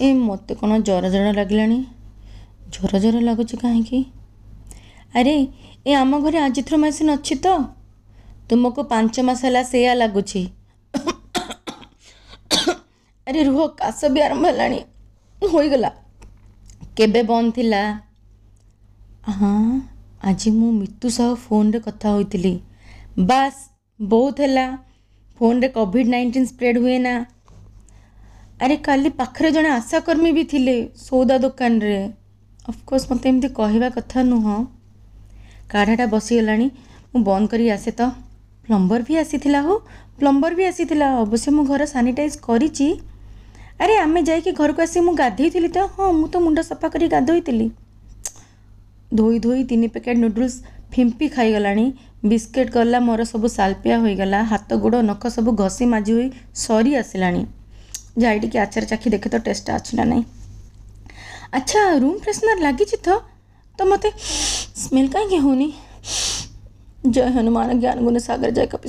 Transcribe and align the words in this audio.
ଏ 0.00 0.12
ମୋତେ 0.14 0.54
କ'ଣ 0.54 0.78
ଜ୍ୱର 0.82 1.10
ଜ୍ୱର 1.10 1.32
ଲାଗିଲାଣି? 1.32 1.84
ଜ୍ୱର 2.70 2.98
ଜ୍ୱର 3.00 3.20
ଲାଗୁଛି 3.20 3.56
କାହିଁକି? 3.56 4.04
ଆରେ 5.14 5.34
ଏ 5.86 5.92
ଆମ 5.94 6.18
ଘରେ 6.18 6.38
ଆଜିଥ୍ରୋମାଇସିନ୍ 6.38 7.10
ଅଛି 7.10 7.34
ତ? 7.34 7.46
ତୁମକୁ 8.50 8.84
ପାଞ୍ଚ 8.84 9.14
ମାସ 9.20 9.44
ହେଲା 9.44 9.62
ସେଇଆ 9.62 9.94
ଲାଗୁଛି। 9.94 10.42
ଆରେ 13.26 13.42
ରୁହ 13.44 13.66
କାଶ 13.76 13.98
ବି 14.08 14.20
ଆରମ୍ଭ 14.20 14.44
ହେଲାଣି। 14.46 14.80
ହୋଇଗଲା। 15.42 15.90
କେବେ 16.96 17.22
ବନ୍ଦ 17.22 17.52
ଥିଲା? 17.52 17.82
ହଁ 19.28 19.80
ଆଜି 20.22 20.50
ମୁଁ 20.50 20.72
ମିତୁ 20.72 21.08
ସହ 21.10 21.34
ଫୋନରେ 21.34 21.80
କଥା 21.80 22.08
ହୋଇଥିଲି। 22.10 22.60
ବାସ୍ 23.18 23.60
ବହୁତ 24.00 24.40
ହେଲା। 24.40 24.66
ଫୋନରେ 25.40 25.68
କୋଭିଡ଼ 25.68 26.08
ନାଇଣ୍ଟିନ୍ 26.08 26.46
ସ୍ପ୍ରେଡ୍ 26.46 26.78
ହୁଏ 26.78 26.98
ନା 26.98 27.14
ଆରେ 28.64 28.76
କାଲି 28.76 29.10
ପାଖରେ 29.16 29.48
ଜଣେ 29.50 29.70
ଆଶାକର୍ମୀ 29.70 30.30
ବି 30.32 30.42
ଥିଲେ 30.50 30.74
ସଉଦା 30.96 31.36
ଦୋକାନରେ। 31.38 31.96
ଅଫକୋର୍ସ 32.68 33.04
ମୋତେ 33.10 33.28
ଏମିତି 33.28 33.48
କହିବା 33.56 33.88
କଥା 33.96 34.22
ନୁହଁ। 34.28 34.54
କାଢ଼ାଟା 35.72 36.06
ବସିଗଲାଣି। 36.14 36.66
ମୁଁ 37.12 37.20
ବନ୍ଦ 37.24 37.50
କରି 37.52 37.66
ଆସେ 37.70 37.90
ତ। 37.98 38.02
ପ୍ଲମ୍ବର 38.68 39.00
ବି 39.08 39.14
ଆସିଥିଲା 39.22 39.60
ହୋ। 39.66 39.74
ପ୍ଲମ୍ବର 40.18 40.52
ବି 40.58 40.64
ଆସିଥିଲା। 40.64 41.08
ଅବଶ୍ୟ 41.24 41.50
ମୁଁ 41.56 41.64
ଘର 41.70 41.82
ସାନିଟାଇଜ୍ 41.86 42.36
କରିଛି 42.40 42.88
ଆରେ 43.80 43.94
ଆମେ 43.96 44.20
ଯାଇକି 44.22 44.50
ଘରକୁ 44.52 44.80
ଆସି 44.82 44.98
ମୁଁ 45.00 45.14
ଗାଧେଇଥିଲି 45.14 45.68
ତ। 45.68 45.78
ହଁ 45.96 46.08
ମୁଁ 46.18 46.26
ତ 46.28 46.34
ମୁଣ୍ଡ 46.44 46.58
ସଫା 46.70 46.88
କରି 46.94 47.06
ଗାଧୋଇଥିଲି। 47.08 47.66
ଧୋଇ 49.14 49.38
ଧୋଇ 49.38 49.60
ତିନି 49.64 49.88
ପ୍ୟାକେଟ୍ 49.94 50.18
ନୁଡଲ୍ସ 50.18 50.54
ଫିମ୍ପି 50.92 51.26
ଖାଇଗଲାଣି। 51.28 51.86
ବିସ୍କେଟ୍ 52.24 52.70
ଗଲା 52.70 52.98
ମୋର 53.00 53.20
ସବୁ 53.24 53.46
ସାଲପିଆ 53.48 53.96
ହୋଇଗଲା। 53.98 54.40
ହାତ 54.52 54.68
ଗୋଡ଼ 54.84 55.02
ନଖ 55.10 55.22
ସବୁ 55.36 55.50
ଘଷି 55.62 55.84
ମାଜି 55.86 56.12
ହୋଇ 56.12 56.28
ସରି 56.64 56.92
ଆସିଲାଣି। 56.96 57.42
ଯାଇ 58.16 58.38
ଟିକେ 58.40 58.58
ଆଚାର 58.60 58.84
ଚାଖି 58.90 59.08
ଦେଖେ 59.10 59.28
ତ 59.28 59.36
ଟେଷ୍ଟଟା 59.46 59.76
ଅଛି 59.76 59.92
ନା 59.96 60.04
ନାହିଁ 60.10 60.24
ଆଚ୍ଛା 61.52 61.80
ରୁମ୍ 62.02 62.18
ଫ୍ରେଶନର୍ 62.20 62.60
ଲାଗିଛି 62.60 62.96
ତ 63.00 63.08
ତ 63.78 63.88
ମୋତେ 63.90 64.08
ସ୍ମେଲ୍ 64.20 65.10
କାହିଁକି 65.10 65.38
ହେଉନି 65.38 65.68
ଜୟ 67.10 67.28
ହନୁମାନ 67.34 67.68
ଜ୍ଞାନ 67.80 67.96
ଗୁଣ 68.00 68.16
ସାଗର 68.26 68.50
ଜୟ 68.52 68.66
କପି 68.68 68.88